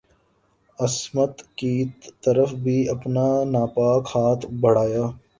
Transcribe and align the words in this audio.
عصمت 0.79 1.41
کی 1.57 1.73
طرف 2.23 2.53
بھی 2.63 2.77
اپنا 2.89 3.25
ناپاک 3.51 4.09
ہاتھ 4.15 4.45
بڑھایا 4.61 5.05